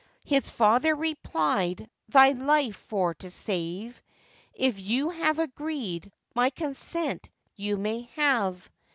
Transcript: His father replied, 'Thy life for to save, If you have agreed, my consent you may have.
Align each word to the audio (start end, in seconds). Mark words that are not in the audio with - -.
His 0.23 0.49
father 0.49 0.95
replied, 0.95 1.87
'Thy 2.09 2.31
life 2.31 2.75
for 2.75 3.13
to 3.13 3.29
save, 3.29 4.01
If 4.55 4.79
you 4.79 5.11
have 5.11 5.37
agreed, 5.37 6.11
my 6.33 6.49
consent 6.49 7.29
you 7.55 7.77
may 7.77 8.09
have. 8.15 8.67